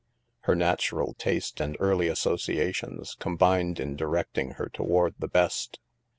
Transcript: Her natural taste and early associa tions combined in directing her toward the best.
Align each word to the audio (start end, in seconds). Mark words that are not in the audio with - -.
Her 0.45 0.55
natural 0.55 1.13
taste 1.13 1.59
and 1.61 1.77
early 1.79 2.07
associa 2.07 2.73
tions 2.73 3.13
combined 3.19 3.79
in 3.79 3.95
directing 3.95 4.53
her 4.53 4.67
toward 4.67 5.13
the 5.19 5.27
best. 5.27 5.79